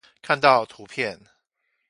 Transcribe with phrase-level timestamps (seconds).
[0.23, 1.19] 看到圖片